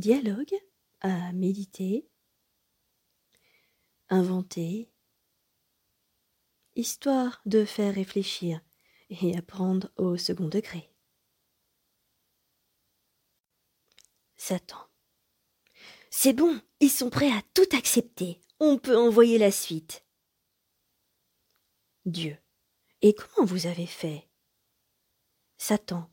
dialogue 0.00 0.54
à 1.00 1.32
méditer, 1.32 2.08
inventer, 4.08 4.90
histoire 6.74 7.40
de 7.46 7.64
faire 7.64 7.94
réfléchir 7.94 8.60
et 9.10 9.36
apprendre 9.36 9.90
au 9.96 10.16
second 10.16 10.48
degré. 10.48 10.90
Satan. 14.36 14.88
C'est 16.10 16.32
bon, 16.32 16.60
ils 16.80 16.90
sont 16.90 17.10
prêts 17.10 17.30
à 17.30 17.42
tout 17.54 17.76
accepter. 17.76 18.40
On 18.58 18.78
peut 18.78 18.96
envoyer 18.96 19.38
la 19.38 19.50
suite. 19.50 20.04
Dieu. 22.04 22.36
Et 23.02 23.14
comment 23.14 23.46
vous 23.46 23.66
avez 23.66 23.86
fait? 23.86 24.28
Satan. 25.56 26.10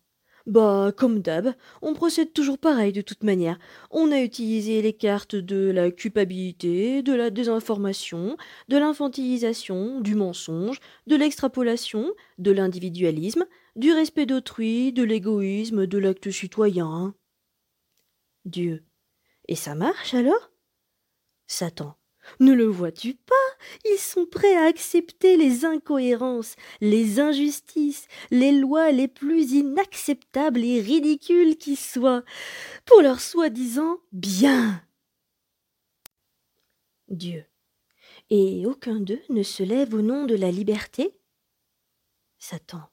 Bah, 0.47 0.93
comme 0.95 1.19
d'hab, 1.19 1.53
on 1.81 1.93
procède 1.93 2.31
toujours 2.31 2.57
pareil 2.57 2.93
de 2.93 3.01
toute 3.01 3.23
manière. 3.23 3.59
On 3.91 4.13
a 4.13 4.21
utilisé 4.21 4.81
les 4.81 4.93
cartes 4.93 5.35
de 5.35 5.69
la 5.71 5.91
culpabilité, 5.91 7.03
de 7.03 7.13
la 7.13 7.29
désinformation, 7.29 8.37
de 8.69 8.77
l'infantilisation, 8.77 9.99
du 9.99 10.15
mensonge, 10.15 10.79
de 11.05 11.17
l'extrapolation, 11.17 12.13
de 12.37 12.51
l'individualisme, 12.51 13.45
du 13.75 13.91
respect 13.91 14.25
d'autrui, 14.25 14.93
de 14.93 15.03
l'égoïsme, 15.03 15.85
de 15.85 15.97
l'acte 15.97 16.31
citoyen. 16.31 17.13
Dieu. 18.45 18.85
Et 19.49 19.55
ça 19.55 19.75
marche 19.75 20.13
alors? 20.13 20.51
Satan. 21.47 21.96
Ne 22.39 22.53
le 22.53 22.65
vois-tu 22.65 23.13
pas? 23.13 23.35
Ils 23.85 23.99
sont 23.99 24.25
prêts 24.25 24.55
à 24.55 24.65
accepter 24.65 25.37
les 25.37 25.65
incohérences, 25.65 26.55
les 26.81 27.19
injustices, 27.19 28.07
les 28.31 28.51
lois 28.51 28.91
les 28.91 29.07
plus 29.07 29.53
inacceptables 29.53 30.63
et 30.63 30.81
ridicules 30.81 31.57
qui 31.57 31.75
soient, 31.75 32.23
pour 32.85 33.01
leur 33.01 33.19
soi-disant 33.19 33.99
bien. 34.11 34.81
Dieu. 37.07 37.45
Et 38.29 38.65
aucun 38.65 38.99
d'eux 38.99 39.21
ne 39.29 39.43
se 39.43 39.63
lève 39.63 39.93
au 39.93 40.01
nom 40.01 40.25
de 40.25 40.35
la 40.35 40.51
liberté? 40.51 41.17
Satan. 42.37 42.89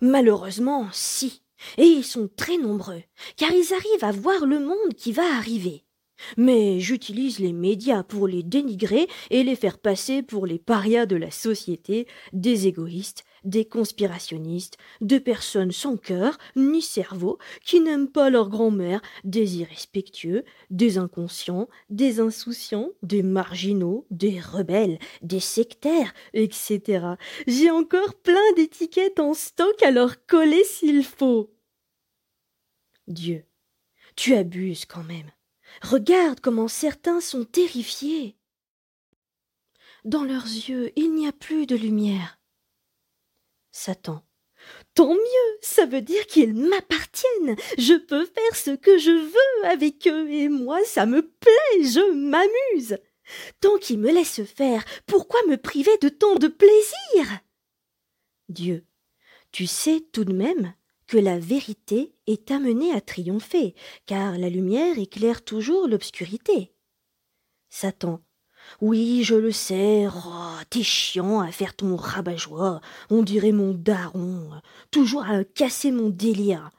Malheureusement, 0.00 0.88
si. 0.92 1.42
Et 1.76 1.84
ils 1.84 2.04
sont 2.04 2.28
très 2.36 2.56
nombreux, 2.56 3.02
car 3.36 3.50
ils 3.52 3.74
arrivent 3.74 4.04
à 4.04 4.12
voir 4.12 4.46
le 4.46 4.60
monde 4.60 4.94
qui 4.96 5.12
va 5.12 5.36
arriver. 5.36 5.84
Mais 6.36 6.80
j'utilise 6.80 7.38
les 7.38 7.52
médias 7.52 8.02
pour 8.02 8.28
les 8.28 8.42
dénigrer 8.42 9.06
et 9.30 9.42
les 9.42 9.56
faire 9.56 9.78
passer 9.78 10.22
pour 10.22 10.46
les 10.46 10.58
parias 10.58 11.06
de 11.06 11.16
la 11.16 11.30
société, 11.30 12.06
des 12.32 12.66
égoïstes, 12.66 13.24
des 13.44 13.64
conspirationnistes, 13.64 14.76
de 15.00 15.18
personnes 15.18 15.72
sans 15.72 15.96
cœur 15.96 16.38
ni 16.56 16.82
cerveau, 16.82 17.38
qui 17.64 17.80
n'aiment 17.80 18.10
pas 18.10 18.30
leur 18.30 18.48
grand-mère, 18.48 19.00
des 19.24 19.58
irrespectueux, 19.58 20.44
des 20.70 20.98
inconscients, 20.98 21.68
des 21.88 22.20
insouciants, 22.20 22.90
des 23.02 23.22
marginaux, 23.22 24.06
des 24.10 24.40
rebelles, 24.40 24.98
des 25.22 25.40
sectaires, 25.40 26.12
etc. 26.34 27.06
J'ai 27.46 27.70
encore 27.70 28.14
plein 28.14 28.52
d'étiquettes 28.56 29.20
en 29.20 29.34
stock 29.34 29.82
à 29.82 29.90
leur 29.90 30.26
coller 30.26 30.64
s'il 30.64 31.04
faut. 31.04 31.50
Dieu, 33.06 33.44
tu 34.16 34.34
abuses 34.34 34.84
quand 34.84 35.02
même. 35.02 35.30
Regarde 35.80 36.40
comment 36.40 36.68
certains 36.68 37.20
sont 37.20 37.44
terrifiés. 37.44 38.36
Dans 40.04 40.24
leurs 40.24 40.46
yeux, 40.46 40.92
il 40.96 41.14
n'y 41.14 41.26
a 41.26 41.32
plus 41.32 41.66
de 41.66 41.76
lumière. 41.76 42.38
Satan. 43.72 44.24
Tant 44.94 45.14
mieux, 45.14 45.58
ça 45.62 45.86
veut 45.86 46.02
dire 46.02 46.26
qu'ils 46.26 46.54
m'appartiennent. 46.54 47.56
Je 47.78 47.94
peux 47.94 48.26
faire 48.26 48.56
ce 48.56 48.72
que 48.72 48.98
je 48.98 49.10
veux 49.10 49.68
avec 49.68 50.06
eux, 50.06 50.30
et 50.30 50.48
moi 50.48 50.84
ça 50.84 51.06
me 51.06 51.22
plaît, 51.22 51.82
je 51.84 52.12
m'amuse. 52.12 52.98
Tant 53.60 53.78
qu'ils 53.78 53.98
me 53.98 54.10
laissent 54.10 54.44
faire, 54.44 54.84
pourquoi 55.06 55.40
me 55.48 55.56
priver 55.56 55.96
de 56.02 56.08
tant 56.08 56.34
de 56.34 56.48
plaisir? 56.48 57.40
Dieu, 58.48 58.84
tu 59.52 59.66
sais 59.66 60.00
tout 60.12 60.24
de 60.24 60.32
même 60.32 60.74
la 61.18 61.38
vérité 61.38 62.14
est 62.26 62.50
amenée 62.50 62.92
à 62.92 63.00
triompher, 63.00 63.74
car 64.06 64.38
la 64.38 64.48
lumière 64.48 64.98
éclaire 64.98 65.44
toujours 65.44 65.88
l'obscurité. 65.88 66.72
Satan. 67.68 68.20
Oui, 68.80 69.22
je 69.24 69.34
le 69.34 69.52
sais, 69.52 70.06
oh, 70.08 70.58
t'es 70.68 70.82
chiant 70.82 71.40
à 71.40 71.50
faire 71.50 71.74
ton 71.74 71.96
rabat-joie, 71.96 72.80
on 73.08 73.22
dirait 73.22 73.52
mon 73.52 73.72
daron, 73.72 74.50
toujours 74.90 75.24
à 75.24 75.44
casser 75.44 75.90
mon 75.90 76.10
délire. 76.10 76.70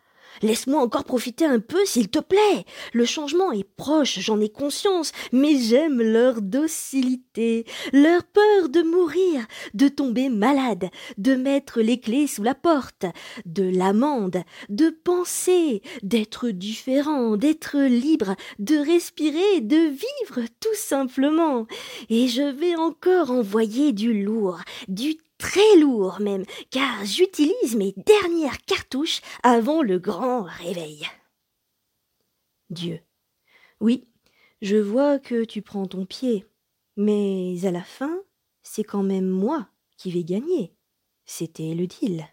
Laisse-moi 0.42 0.82
encore 0.82 1.04
profiter 1.04 1.46
un 1.46 1.60
peu, 1.60 1.86
s'il 1.86 2.10
te 2.10 2.20
plaît. 2.20 2.66
Le 2.94 3.06
changement 3.06 3.52
est 3.52 3.64
proche, 3.64 4.20
j'en 4.20 4.40
ai 4.40 4.50
conscience, 4.50 5.12
mais 5.32 5.58
j'aime 5.58 6.02
leur 6.02 6.42
docilité, 6.42 7.66
leur 7.94 8.24
peur 8.24 8.70
de 8.70 8.82
mourir, 8.82 9.46
de 9.74 9.88
tomber 9.88 10.30
malade, 10.30 10.90
de 11.18 11.36
mettre 11.36 11.82
les 11.82 12.00
clés 12.00 12.28
sous 12.28 12.44
la 12.44 12.56
porte, 12.56 13.06
de 13.46 13.64
l'amende, 13.64 14.44
de 14.70 14.90
penser, 14.90 15.82
d'être 16.04 16.50
différent, 16.50 17.38
d'être 17.38 17.78
libre, 17.80 18.36
de 18.60 18.78
respirer, 18.78 19.62
de 19.62 19.90
vivre 19.90 20.48
tout 20.60 20.76
simplement. 20.76 21.68
Et 22.10 22.28
je 22.28 22.42
vais 22.42 22.76
encore 22.76 23.32
envoyer 23.32 23.92
du 23.92 24.24
lourd, 24.24 24.60
du 24.88 25.16
très 25.42 25.76
lourd 25.78 26.20
même, 26.20 26.46
car 26.70 27.04
j'utilise 27.04 27.76
mes 27.76 27.94
dernières 27.98 28.64
cartouches 28.66 29.22
avant 29.42 29.82
le 29.82 29.98
grand 29.98 30.44
réveil. 30.44 31.08
Dieu. 32.70 33.02
Oui, 33.80 34.08
je 34.62 34.78
vois 34.78 35.18
que 35.18 35.44
tu 35.44 35.64
prends 35.64 35.88
ton 35.88 36.06
pied, 36.06 36.46
mais 36.96 37.66
à 37.66 37.72
la 37.72 37.84
fin, 37.84 38.22
c'est 38.62 38.84
quand 38.84 39.02
même 39.02 39.28
moi 39.28 39.68
qui 39.98 40.12
vais 40.12 40.24
gagner. 40.24 40.76
C'était 41.26 41.74
le 41.74 41.88
deal. 41.88 42.28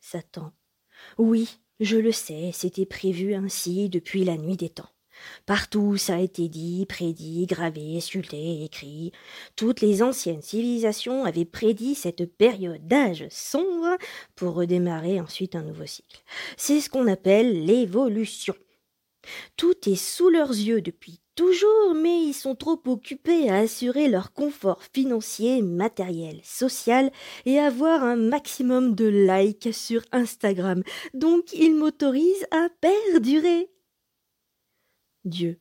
Satan. 0.00 0.52
Oui, 1.16 1.60
je 1.78 1.96
le 1.96 2.12
sais, 2.12 2.50
c'était 2.52 2.86
prévu 2.86 3.34
ainsi 3.34 3.88
depuis 3.88 4.24
la 4.24 4.36
nuit 4.36 4.56
des 4.56 4.70
temps. 4.70 4.90
Partout 5.46 5.96
ça 5.96 6.16
a 6.16 6.20
été 6.20 6.48
dit, 6.48 6.86
prédit, 6.86 7.46
gravé, 7.46 8.00
sculpté, 8.00 8.64
écrit. 8.64 9.12
Toutes 9.56 9.80
les 9.80 10.02
anciennes 10.02 10.42
civilisations 10.42 11.24
avaient 11.24 11.44
prédit 11.44 11.94
cette 11.94 12.36
période 12.36 12.86
d'âge 12.86 13.26
sombre 13.30 13.96
pour 14.34 14.54
redémarrer 14.54 15.20
ensuite 15.20 15.56
un 15.56 15.62
nouveau 15.62 15.86
cycle. 15.86 16.22
C'est 16.56 16.80
ce 16.80 16.90
qu'on 16.90 17.06
appelle 17.06 17.64
l'évolution. 17.64 18.54
Tout 19.56 19.88
est 19.88 19.96
sous 19.96 20.28
leurs 20.28 20.50
yeux 20.50 20.80
depuis 20.80 21.20
toujours, 21.34 21.94
mais 21.94 22.24
ils 22.24 22.34
sont 22.34 22.54
trop 22.54 22.80
occupés 22.86 23.48
à 23.48 23.58
assurer 23.58 24.08
leur 24.08 24.32
confort 24.32 24.82
financier, 24.92 25.62
matériel, 25.62 26.40
social 26.42 27.10
et 27.46 27.58
avoir 27.58 28.02
un 28.04 28.16
maximum 28.16 28.94
de 28.94 29.06
likes 29.06 29.72
sur 29.72 30.02
Instagram. 30.12 30.82
Donc 31.14 31.52
ils 31.52 31.74
m'autorisent 31.74 32.46
à 32.50 32.68
perdurer. 32.80 33.71
Dieu. 35.24 35.60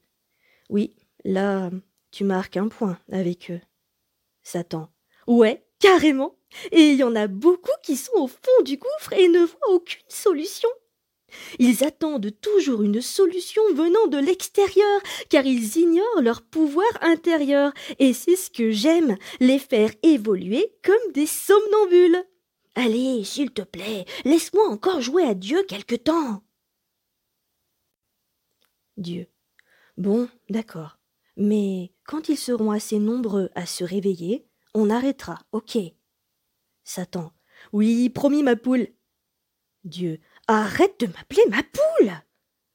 Oui, 0.69 0.95
là, 1.23 1.69
tu 2.11 2.23
marques 2.23 2.57
un 2.57 2.67
point 2.67 2.99
avec 3.11 3.51
eux. 3.51 3.61
Satan. 4.43 4.91
Ouais, 5.27 5.65
carrément. 5.79 6.35
Et 6.71 6.91
il 6.91 6.97
y 6.97 7.03
en 7.03 7.15
a 7.15 7.27
beaucoup 7.27 7.71
qui 7.83 7.95
sont 7.95 8.15
au 8.15 8.27
fond 8.27 8.63
du 8.65 8.77
gouffre 8.77 9.13
et 9.13 9.27
ne 9.27 9.45
voient 9.45 9.69
aucune 9.69 10.01
solution. 10.09 10.69
Ils 11.59 11.83
attendent 11.83 12.31
toujours 12.41 12.81
une 12.81 13.01
solution 13.01 13.61
venant 13.73 14.07
de 14.07 14.17
l'extérieur, 14.17 15.01
car 15.29 15.45
ils 15.45 15.77
ignorent 15.77 16.21
leur 16.21 16.41
pouvoir 16.41 16.91
intérieur, 16.99 17.71
et 17.99 18.11
c'est 18.11 18.35
ce 18.35 18.49
que 18.49 18.71
j'aime, 18.71 19.17
les 19.39 19.59
faire 19.59 19.91
évoluer 20.03 20.73
comme 20.83 21.13
des 21.13 21.25
somnambules. 21.25 22.21
Allez, 22.75 23.23
s'il 23.23 23.51
te 23.51 23.61
plaît, 23.61 24.05
laisse-moi 24.25 24.67
encore 24.69 25.01
jouer 25.01 25.23
à 25.23 25.33
Dieu 25.33 25.63
quelque 25.63 25.95
temps. 25.95 26.43
Dieu. 28.97 29.30
Bon, 30.01 30.27
d'accord. 30.49 30.97
Mais 31.37 31.93
quand 32.05 32.27
ils 32.27 32.37
seront 32.37 32.71
assez 32.71 32.97
nombreux 32.97 33.51
à 33.53 33.67
se 33.67 33.83
réveiller, 33.83 34.47
on 34.73 34.89
arrêtera, 34.89 35.37
ok. 35.51 35.77
Satan. 36.83 37.31
Oui, 37.71 38.09
promis, 38.09 38.41
ma 38.41 38.55
poule. 38.55 38.87
Dieu. 39.83 40.19
Arrête 40.47 40.99
de 41.01 41.05
m'appeler 41.05 41.43
ma 41.51 41.61
poule. 41.61 42.13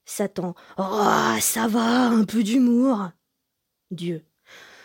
Satan. 0.04 0.54
Oh, 0.78 1.34
ça 1.40 1.66
va, 1.66 2.10
un 2.10 2.24
peu 2.24 2.44
d'humour. 2.44 3.10
Dieu. 3.90 4.24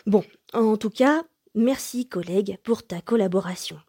Bon, 0.07 0.25
en 0.51 0.77
tout 0.77 0.89
cas, 0.89 1.23
merci, 1.53 2.09
collègue, 2.09 2.57
pour 2.63 2.81
ta 2.87 3.01
collaboration. 3.01 3.79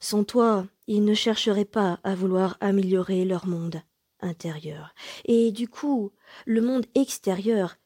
Sans 0.00 0.24
toi, 0.24 0.66
ils 0.86 1.04
ne 1.04 1.12
chercheraient 1.12 1.66
pas 1.66 2.00
à 2.04 2.14
vouloir 2.14 2.56
améliorer 2.60 3.26
leur 3.26 3.46
monde 3.46 3.82
intérieur. 4.20 4.94
Et 5.26 5.52
du 5.52 5.68
coup, 5.68 6.12
le 6.46 6.62
monde 6.62 6.86
extérieur 6.94 7.76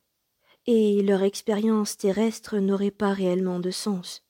et 0.66 1.02
leur 1.02 1.22
expérience 1.22 1.96
terrestre 1.96 2.58
n'aurait 2.58 2.90
pas 2.90 3.12
réellement 3.12 3.58
de 3.58 3.70
sens. 3.70 4.22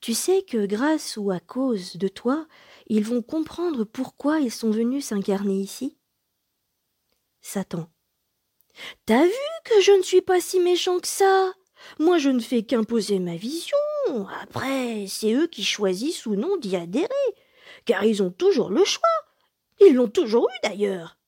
Tu 0.00 0.14
sais 0.14 0.42
que 0.42 0.66
grâce 0.66 1.16
ou 1.16 1.30
à 1.30 1.40
cause 1.40 1.96
de 1.96 2.08
toi, 2.08 2.46
ils 2.88 3.04
vont 3.04 3.22
comprendre 3.22 3.84
pourquoi 3.84 4.40
ils 4.40 4.50
sont 4.50 4.70
venus 4.70 5.06
s'incarner 5.06 5.54
ici 5.54 5.96
Satan. 7.40 7.88
T'as 9.06 9.24
vu 9.24 9.32
que 9.64 9.80
je 9.80 9.92
ne 9.92 10.02
suis 10.02 10.22
pas 10.22 10.40
si 10.40 10.60
méchant 10.60 10.98
que 10.98 11.08
ça? 11.08 11.52
Moi 11.98 12.18
je 12.18 12.28
ne 12.28 12.40
fais 12.40 12.62
qu'imposer 12.62 13.18
ma 13.18 13.36
vision. 13.36 13.76
Après, 14.42 15.06
c'est 15.06 15.32
eux 15.32 15.46
qui 15.46 15.64
choisissent 15.64 16.26
ou 16.26 16.34
non 16.34 16.56
d'y 16.56 16.76
adhérer, 16.76 17.08
car 17.84 18.04
ils 18.04 18.22
ont 18.22 18.30
toujours 18.30 18.70
le 18.70 18.84
choix. 18.84 19.08
Ils 19.80 19.94
l'ont 19.94 20.08
toujours 20.08 20.48
eu 20.50 20.68
d'ailleurs. 20.68 21.18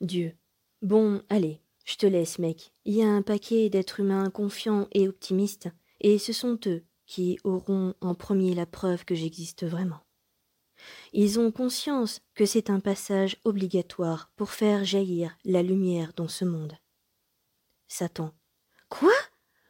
Dieu. 0.00 0.36
Bon, 0.82 1.22
allez, 1.30 1.62
je 1.84 1.96
te 1.96 2.06
laisse, 2.06 2.38
mec. 2.38 2.72
Il 2.84 2.94
y 2.94 3.02
a 3.02 3.08
un 3.08 3.22
paquet 3.22 3.68
d'êtres 3.68 4.00
humains 4.00 4.30
confiants 4.30 4.88
et 4.92 5.08
optimistes, 5.08 5.68
et 6.00 6.18
ce 6.18 6.32
sont 6.32 6.58
eux 6.66 6.84
qui 7.06 7.38
auront 7.44 7.94
en 8.00 8.14
premier 8.14 8.54
la 8.54 8.66
preuve 8.66 9.04
que 9.04 9.14
j'existe 9.14 9.64
vraiment. 9.64 10.00
Ils 11.12 11.38
ont 11.38 11.52
conscience 11.52 12.20
que 12.34 12.46
c'est 12.46 12.70
un 12.70 12.80
passage 12.80 13.36
obligatoire 13.44 14.32
pour 14.36 14.50
faire 14.50 14.84
jaillir 14.84 15.36
la 15.44 15.62
lumière 15.62 16.12
dans 16.16 16.28
ce 16.28 16.44
monde. 16.44 16.76
Satan. 17.88 18.32
Quoi? 18.88 19.12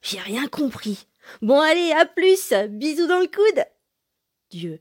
J'ai 0.03 0.21
rien 0.21 0.47
compris. 0.49 1.07
Bon 1.43 1.61
allez, 1.61 1.93
à 1.93 2.07
plus. 2.07 2.53
Bisous 2.71 3.07
dans 3.07 3.21
le 3.21 3.27
coude. 3.27 3.65
Dieu. 4.51 4.81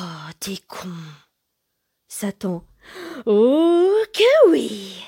Oh, 0.00 0.32
t'es 0.40 0.58
con. 0.66 0.88
Satan. 2.08 2.64
Oh 3.26 3.92
que 4.12 4.50
oui. 4.50 5.02